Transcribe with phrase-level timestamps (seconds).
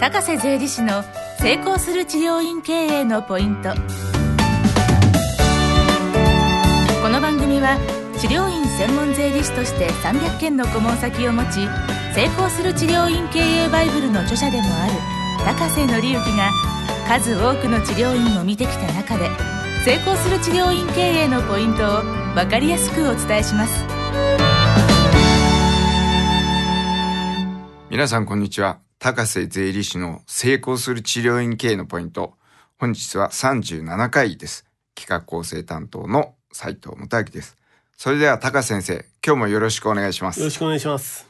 [0.00, 1.02] 高瀬税理士の
[1.40, 3.70] 成功する治療院経営のポイント。
[7.02, 7.76] この番組は
[8.20, 11.66] 治療院専門税理士として300件の顧問先を持ち
[12.14, 14.92] 成功する治療院経営バイブルの著者でもある
[15.44, 16.52] 高瀬則之が
[17.08, 19.28] 数多くの治療院を見てきた中で
[19.84, 22.02] 成功する治療院経営のポイントを
[22.36, 23.84] 分かりやすくお伝えします。
[27.90, 28.87] 皆さんこんにちは。
[29.00, 32.34] 高瀬税理士の成功する治療院経営のポイント。
[32.80, 34.66] 本日は37回です。
[34.96, 37.56] 企画構成担当の斉藤元明です。
[37.96, 40.40] それでは高先生今日もよろしくお願いします。
[40.40, 41.28] よろしくお願いします。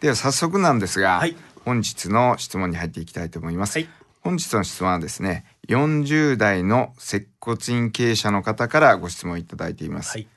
[0.00, 1.34] では早速なんですが、はい。
[1.64, 3.88] 本日の質問に入っていきたいと思います、はい。
[4.20, 10.28] 本日の質問はですね40代の接骨院経営者の方からご質問いただいています、はい。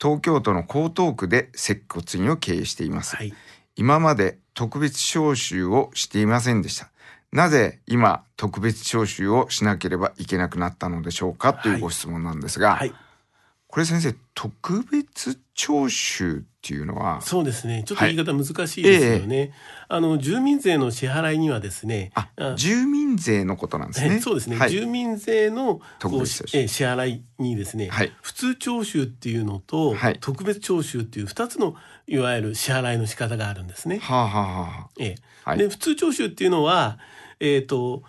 [0.00, 3.32] 東京都の江東区で接骨院を経営しています、はい。
[3.76, 6.90] 今まで特別招集をしていませんでした。
[7.32, 11.54] なぜ今特別招集をしなければいけなくなったのでしょうか？
[11.54, 12.92] というご質問なんですが、はい。
[13.72, 17.84] これ先生、特別徴収っていうのは、そうですね。
[17.86, 19.54] ちょっと言い方難しいですよね、
[19.88, 24.16] あの住民税の支払いにはですねああ住民税のことなんですね。
[24.16, 24.70] えそうですね、はい。
[24.70, 28.12] 住民税の特別え支払いにですね、はい。
[28.20, 30.18] 普通徴収っていうのと、はい。
[30.20, 31.74] 特別徴収っていう2つの
[32.06, 34.00] いわゆる支払いの仕方があるんですね。
[34.00, 35.14] はあ、はあはあ、ええ。
[35.44, 35.58] はい。
[35.58, 36.98] で普通徴収っていうのは、
[37.40, 38.02] えー、と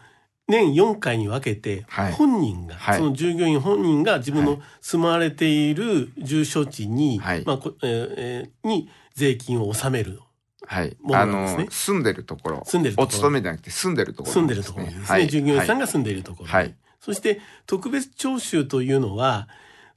[0.47, 2.11] 年4回に分けてはい。
[2.13, 2.97] 本人が、はい。
[2.99, 4.55] その従業員本人が自分はい。
[4.57, 7.43] の住まわれている住所地に、はい。
[7.45, 10.19] まあこえーえーに税金を納める
[10.65, 10.97] はい。
[11.01, 11.65] ものあなんですね。
[11.65, 12.63] の、住んでるところ。
[12.65, 13.07] 住んでるところ。
[13.07, 15.27] お勤めじゃなくて住んでるところ、住んでるところにですね、はい。
[15.27, 15.85] 従業員さんが。
[15.85, 16.47] が住んでいるところ。
[16.47, 16.75] に、はい。
[16.99, 19.47] そして特別徴収というのは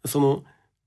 [0.04, 0.44] その、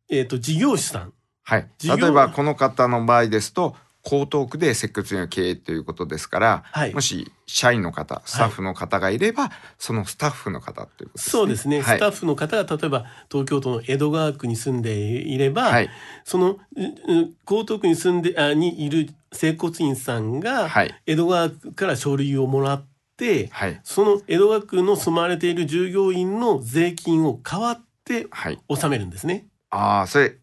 [0.10, 1.14] えー、と事業主さん。
[1.44, 1.68] はい。
[1.84, 11.32] 例えばこの方の場合ですと、江東区で接骨院を経営ということですから、はいもし社員の方、スタッフの方がいれば、そのスタッフの方ということですね。
[11.32, 15.90] そうですね、はいスタッフの方が例えば東京都の江戸川区に住んでいれば、はい。
[16.24, 21.02] その江東区に住んであにいる整骨院さんが、はい。
[21.06, 22.88] 江戸川区から書類をもらっ
[23.18, 23.80] てはい。
[23.84, 28.60] その江戸川区の住まわれている従業員の税金を代わってはい。
[28.68, 29.48] 納めるんですね。
[29.72, 30.36] ああ、それ、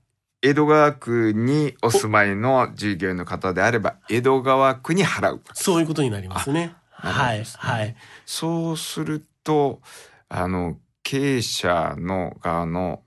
[0.46, 5.42] 江戸川区にお住まいの従業員の方であれば、江戸川区に払う。
[5.54, 6.76] そういうことになりますね。
[7.02, 9.80] なるほどはいはいそうすると、
[10.28, 13.02] あの、経営者の側の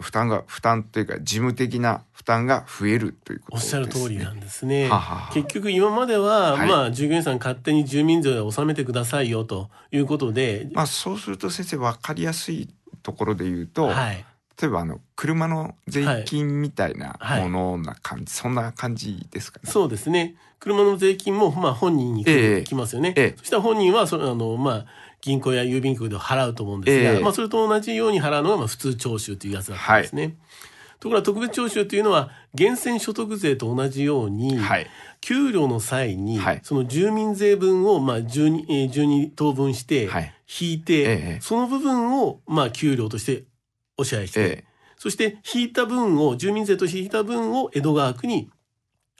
[0.00, 3.84] 負担が、負担というか、事務的な負担が増えるということおっですね。
[3.84, 4.88] しゃる通りなんですね。
[4.88, 12.70] ははは結局今までは、はいまあ従業員さん勝手に住民税を納めてくださいよということで、まあ、そうすると先生分かりやすい
[13.02, 14.24] ところで言うと、はい、
[14.60, 19.70] 例えばあの車の税金みたいなはいものな感じ、そんな感じですかね。
[19.70, 20.34] そうですね。
[20.58, 23.14] 車の税金もまあ本人に来,、ますよね。
[23.16, 24.86] ええそしたら本人はそのあのまあ
[25.20, 30.36] 銀行や郵便局で払うと思うんですが、ええまあそれと同じように払うのがまあ普通徴収というやつだったんですね。
[30.98, 34.88] ところが特別徴収というのは源泉所得税と同じように、はい。
[35.20, 43.44] 給料の際に、はいその住民税分をまあ 12, えー12等分してはい引いて、ええその部分をまあ給料として
[43.98, 44.64] お支払いして、ええ。
[44.96, 48.48] そして引いた分を住民税と引いた分を江戸川区に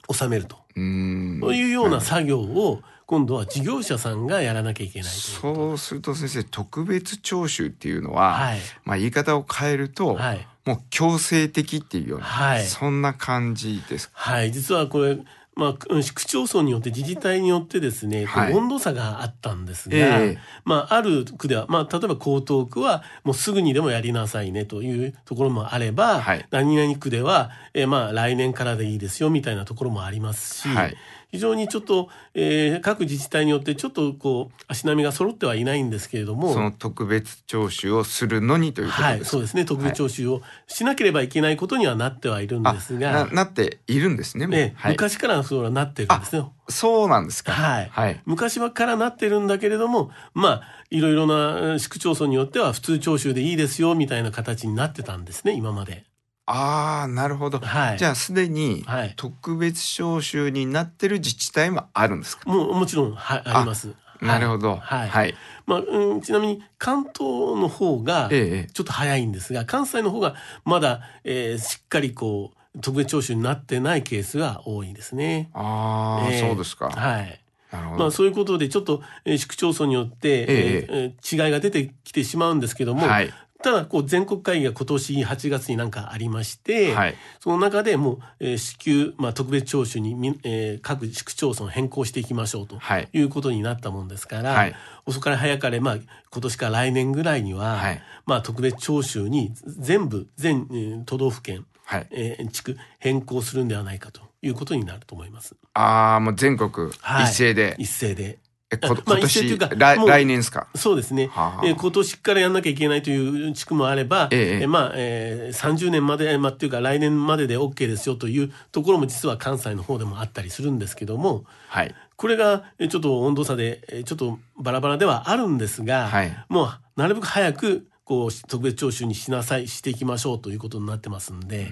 [0.07, 0.57] 納めると。
[0.73, 14.13] というような作業を今度は事業者さんがやらなきゃいけないそうすると先生、特別徴収っていうのは、はいまあ言い方を変えると、はいもう強制的っていうような、はいそんな感じですか？
[14.15, 15.17] はい実はこれ
[15.59, 18.53] まあ、市区町村によって自治体によってですね、はい。
[18.53, 20.37] 温度差があったんですが、ええ。
[20.63, 26.45] まあ、ある区では、まあ、例えば江東区はもうすぐにでもやりなさいねというところもあれば、はい。
[26.49, 30.95] 何々区では、えーまあ、来年からでいいですよみたいなところもありますし、はい
[31.31, 39.31] 非常にちょっと、えー各自治体によってちょっとこう足並みが揃ってはいないんですけれどもその特別徴収をするのにということはい、ですか？
[39.31, 44.47] そうですね特別徴収をしなければいけないことにはなってはいるんですあがな、なっているんですね。
[44.47, 46.45] ねはい、昔からそうはなってるんですね。
[46.69, 47.51] そうなんですか。
[47.51, 48.21] はいはい。
[48.25, 56.05] 昔はからなってるんだけれどもまあいろいろな市区町村によっては普通徴収でいいですよみたいな形になってたんですね今まで。
[56.51, 57.59] ああ、なるほど。
[57.59, 62.49] はいじゃあすでにはい特別招集になってる自治体もあるんですか？
[62.49, 63.93] もうもちろんはあります。
[64.21, 64.75] なるほど。
[64.77, 65.35] はいはい。
[65.65, 70.35] まあうん、ちなみに関東の方がええちょっと早いんですが関西の方が
[70.65, 75.49] まだ、えーしっかりこう特別徴収になってないケースが多いですね。
[75.53, 76.89] ああ、ええそうですか。
[76.89, 77.39] はい。
[77.71, 77.99] なるほど。
[77.99, 83.31] まあそういうことでちょっと、えー市区町村によって、ええー違いが出てきてしまうんですけども、はい。
[83.61, 87.15] ただこう全国会議が今年8月になんかありまして、はい。
[87.41, 93.09] その中でもう、えー支給、まあ、特別徴収にみ、えー各市区町村変更していきましょうとはい。
[93.11, 94.75] いうことになったもんですから、はい
[95.05, 95.95] 遅かれ早かれ、まあ、
[96.31, 102.07] 今年から来年ぐらいには、はいまあ、特別徴収に全部全、えー都道府県、はい。
[102.11, 105.55] えー地区変更するんではないかということになると思います。
[105.73, 107.75] ああ、もう全国はい一斉で。
[107.77, 108.39] 一斉で。
[108.71, 110.67] え、こまあというか年、来年ですか？
[110.75, 111.27] そうですね。
[111.27, 114.39] はあえー今年からやんなきゃいけないという地区もあれば、ええ。
[114.59, 121.95] ええまあ、えー30年まで、まあ、っていうか来年までで OK ですよというところも実は関西の方でもあったりするんですけども、はい。
[122.15, 126.45] これがえーちょっと温度差で、えーちょっとバラバラではあるんですが、はい。
[126.49, 131.71] もうなるべく早くこう特別徴収にしなさい、していきましょうということになってますんで、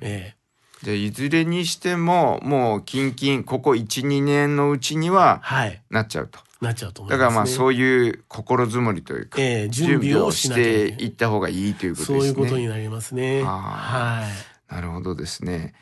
[0.00, 6.38] えじゃあいずれにしても、もう近々、ここ1、2年のうちにーははい、なっちゃうと。
[6.62, 7.28] なっちゃうと思いだます、ね。
[7.28, 12.18] からまあそういう心づもりというか、ええ準備をしていった方がいいということですね。
[12.20, 13.42] そういうことになりますね。
[13.42, 14.22] はは
[14.70, 14.74] い。
[14.74, 15.74] なるほどですね。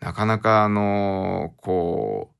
[0.00, 2.36] なかなかあのこう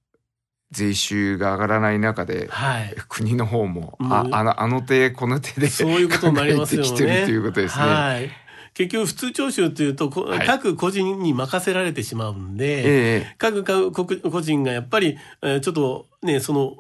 [0.71, 2.95] 税収が上がらない中で、はい。
[3.09, 6.89] 国の方も、うんああのあの手この手でそういうことになりますよね。
[6.89, 7.85] てきてるということですね。
[7.85, 8.31] はい。
[8.75, 10.47] 結局普通徴収というと、こはい。
[10.47, 16.77] 各個人に任せられてしまうんで、ええ各個個人がやっぱり、えーちょっとね、その、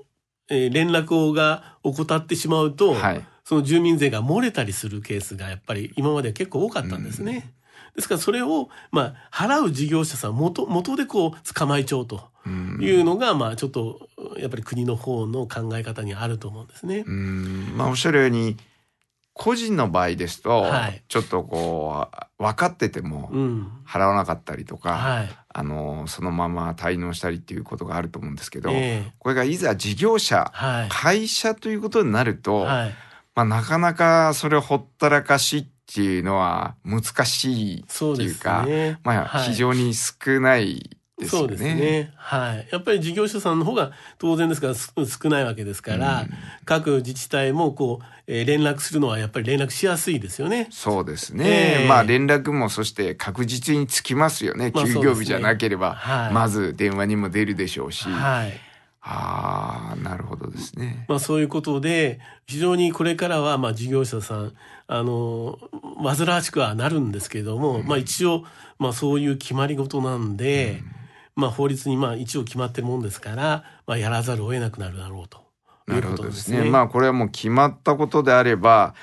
[0.48, 3.26] えー連絡をが怠ってしまうと、はい。
[3.44, 7.50] その住民税が漏れたりするケースがやっぱり今まで結構多かったんですね。
[7.96, 12.78] ですからそれを、まあ、払う事業者さん元、元でこう捕まえちゃおうとうん。
[12.80, 14.08] いうのが、まあちょっと、
[14.38, 17.04] やっぱり国の方の考え方にあると思うんですね。
[17.06, 17.72] うん。
[17.76, 18.56] まあおっしゃるように
[19.38, 23.72] 個人の場合ですと、はいちょっとこう分かっててもうん。
[23.86, 25.28] 払わなかったりとか、はい。
[25.48, 30.88] あのそのまま滞納したりっていうことがあると思うんですけど、ええこれがいざ事業者、はい。
[30.90, 32.94] 会社ということになると、はい。
[33.34, 38.98] まあ、なかなかそれをほったらかしっていうのは難しいっていうかね。
[39.04, 41.28] まあはい非常に少ないね。
[41.28, 42.12] そうですね。
[42.16, 42.68] はい。
[42.70, 46.28] やっぱり事業者さんの方が当然ですからす少ないわけですから、うん
[46.64, 50.68] 各自治体もこう、えー連絡するのはやっぱり連絡しやすいですよね。
[50.70, 51.44] そうですね。
[51.46, 54.70] ええまあ連絡もそして確実につきますよね。
[54.74, 55.96] まあ休業日じゃなければ、
[56.32, 58.08] まず電話にも出るでしょうし。
[58.08, 58.52] はい。
[59.00, 61.06] ああ、なるほどですね。
[61.08, 64.52] まあそういうことで、非常にこれからはまあ事業者さん、
[64.86, 65.58] あの、
[66.02, 68.44] 煩わしくはなるんですけれども、まあ一応、
[68.78, 70.82] まあそういう決まり事なんで、
[71.38, 75.38] まあ法律にまあ一応決まってるもんですから、まあやらざるを得なくなるだろうと。
[75.86, 76.64] なるほどですね。
[76.64, 78.94] まあこれはもう決まったことであれば、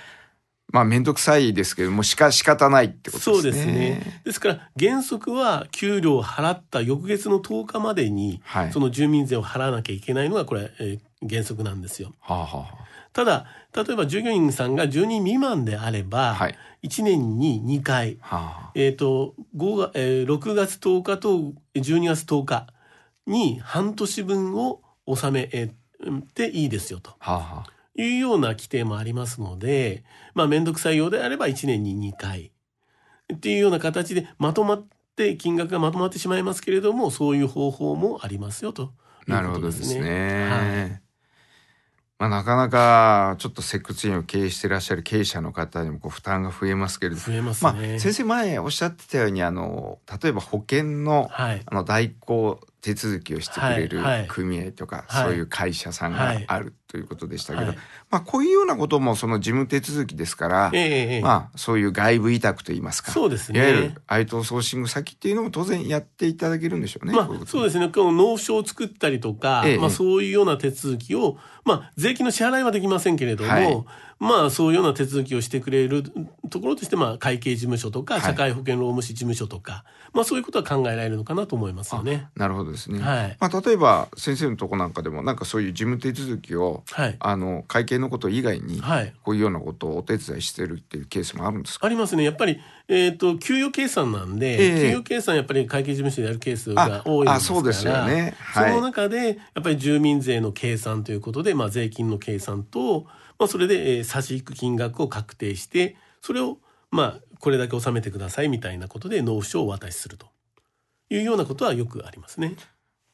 [0.68, 3.66] まあ面倒くさいですけども、しか仕方ないってことそうですね。
[3.66, 3.78] です
[4.08, 4.22] ね。
[4.26, 8.72] ですから原則は給料を払った翌月の10日までに、はい。
[8.74, 12.14] その住民税を払わなきゃいけないのがこれ、えー原則なんですよ。
[12.20, 12.68] はあ、はあは
[13.16, 16.56] ただ、例えば従業員さんが10人未満であれば、あ、はい。
[16.84, 22.68] 1年に2回、はえっ、と、5が、えー6月10日と12月10日
[23.26, 27.16] に半年分を納めえーていいですよと。
[27.96, 30.04] いうような規定もありますので、
[30.34, 32.52] まあ、めんどくさいようであれば1年に2回
[33.34, 34.86] っていうような形でまとまっ
[35.16, 38.86] て金額がまとまってしまいますけれども、そういう方法もありますよとい
[39.28, 39.80] うなるほどことでね。
[39.80, 40.50] ですすね。
[40.50, 41.05] はい
[42.18, 48.00] まあ、なかなかちょっと接骨院を経営していらっしゃる経営者の方にもこう負担が増えますけれども、増えますまあ、ね。
[48.00, 51.62] 先生前おっしゃってたようにあの例えば保険のはい。
[51.66, 57.78] あの代行手続きをしてくれる組合とか、はいそういう会社さんがあるということでしたけど、はい
[58.10, 63.96] まあ、こういうようなこともその事務手続きですから、ええええまあ、そういう外部委託といいますかそうですいわゆるね。
[64.08, 67.14] 愛当ソーシング先っていうのも当然やっていただけるんでしょうね。
[67.14, 67.90] まあそうですね。
[67.90, 73.86] この納付書を作ったりとか、ええまあそういうような手続きを、まあ税金の支払いはできませんけれども、はい
[74.18, 76.04] まあそういうような手続きをしてくれる
[76.50, 79.84] ところとして、まあ会計事務所とか、はい社会保険労務士事務所とか、
[80.14, 82.28] まあそういうことは考えられるのかなと思いますよね。
[82.36, 83.00] なるほどですね。
[83.00, 83.38] はい。
[83.40, 87.16] まあ、例えば先生のとこなんかでもなんかそういう事務手続きをはい。
[87.20, 89.14] あの会計のこと以外にはい。
[89.24, 91.86] こういうようなことをお手伝いしてるっていうケースもあるんですか？
[91.86, 92.24] ありますね。
[92.24, 103.06] やっぱり、えっ、と、給与計算なんで、ええ給与計算やっぱり会計事務所でやるケースが多いですから、そうですよねはいその中で、やっぱり住民税の計算ということで、まあ税金の計算と、
[103.38, 106.58] まあそれで、えー差し引く金額を確定して、それを、
[106.92, 110.28] まあこれだけ納めてくださいみたいなことで納付書をお渡しすると
[111.10, 112.56] いうようなことはよくありますね。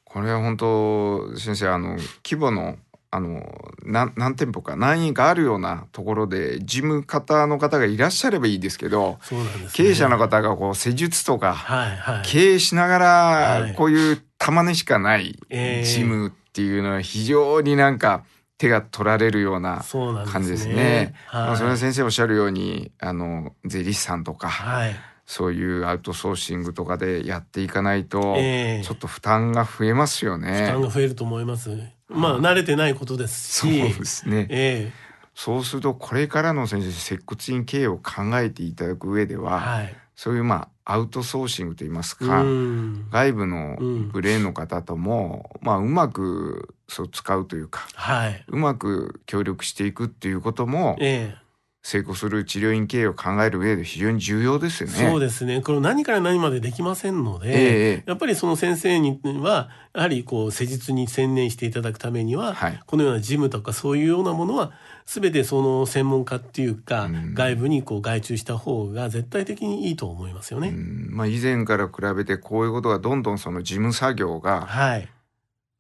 [0.05, 2.77] これは本当先生あの規模の
[3.13, 3.43] あの
[3.83, 9.37] 何何店舗か何人かあるようなところで事務方の方がいらっしゃればいいですけどね。
[9.73, 12.25] 経営者の方がこう施術とかはいはい。
[12.25, 18.23] 経営しながはいらこういうたまにしかないええ事務っていうのは非常になんか
[18.57, 21.13] 手が取られるようなそうなんですね感じですね。
[21.25, 24.95] はいれは先生おっしゃるようにあの税理士さんとか、はい。
[25.25, 30.65] そういうアウトソーシングとかでやっていかないと、ええちょっと負担が増えますよね。
[30.67, 31.69] 負担が増えると思います。
[32.09, 33.81] まあ慣れてないことですそうし。
[33.99, 34.47] ですね。
[34.49, 34.91] え
[35.33, 39.95] そうするとこれからの先生接骨院経営を考えていただく上でえは、はい。
[40.15, 43.09] そういうまあアウトソーシングといいますうか、ん。
[43.09, 48.43] 外部のうんブレーンの方とも、まあうまくそう使うというかはい。
[48.49, 51.40] うまく協力していくっていうこともええ
[51.83, 54.93] 成功する治療院経営を考える上で非常に重要ですよね。
[54.93, 55.61] そうですね。
[55.61, 64.73] これ何から何までできませんので、ええやっぱりその先生には、やはりこう施術に専念していただくためには、はいこのようなジムとかそういうようなものは、
[65.05, 70.69] すべてその専門家っていうか、うん外部にこう外注した方が絶対的にいいと思いますよね。
[70.69, 75.09] うんまあ、以前から比べてこういうことがどんどんその事務作業がはい。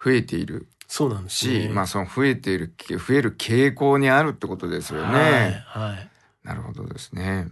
[0.03, 1.69] 増えているそうなんですし、ね。
[1.69, 5.63] まあその増えている増える傾向にあるってことですよね。
[5.65, 5.93] はい。
[5.93, 6.09] はい。
[6.43, 7.47] なるほどですね。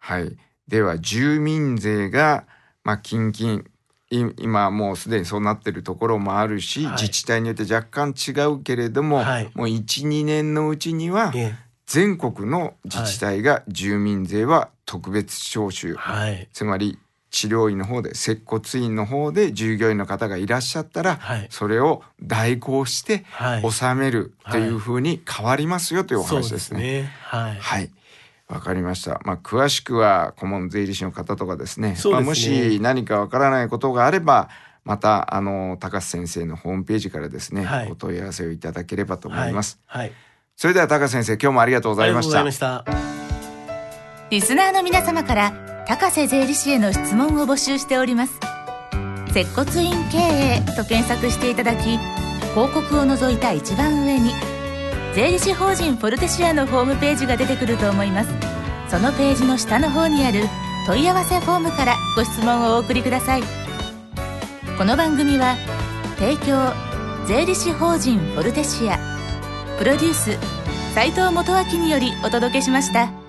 [0.00, 0.36] はい。
[0.66, 2.44] では住民税が
[2.82, 3.62] まあ近々
[4.10, 11.54] い今もうすでにそうなってるところもあるし、はい自治体によって若干違うけれども、はいもう12年のうちにはえ
[11.86, 16.48] 全国の自治体が住民税は特別徴収、えはい。
[16.52, 16.98] つまり
[17.36, 21.46] 治療院の方で接骨院の方で従業員の方がいらっしゃったら、はい。
[21.50, 23.62] それを代行してはい。
[23.62, 27.12] 納めるというふうに変わりますよというお話ですね。
[27.24, 27.56] はい。
[27.56, 27.90] はい。
[28.48, 29.20] わかりました。
[29.24, 31.88] まあ、詳しくは顧問税理士の方とかですね。
[31.88, 34.48] そうですねまあ、もし何かわからないことがあれば、
[34.84, 39.78] また、あの、高須先生のホームページからですね、はいお問い合わせをいただければと思います。
[39.84, 40.12] はい。
[40.56, 42.40] それでは高須先生、今日もありがとうございました。
[42.40, 44.30] ありがとうございました。
[44.30, 48.40] リスナーの皆様から高瀬税理士への質問を募集しております。
[49.32, 51.98] 接骨院経営と検索していただき
[52.54, 54.32] 広告を除いた一番上に
[55.14, 58.30] 税理士法人フォルテシアのホームページが出てくると思います。
[58.88, 60.44] そのページの下の方にある
[60.86, 63.42] 問い合わせフォームからご質問をお送りください。
[64.78, 65.56] この番組は
[66.18, 66.72] 提供
[67.26, 68.98] 税理士法人フォルテシア。
[69.78, 70.38] プロデュース
[70.94, 73.25] 斉藤元明によりお届けしました。